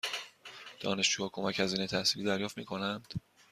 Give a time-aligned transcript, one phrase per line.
[0.79, 3.13] دانشجوها کمک هزینه تحصیلی دریافت می کنند؟